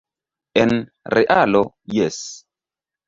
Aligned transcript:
En 0.61 0.71
realo, 1.17 1.63
jes. 1.99 2.21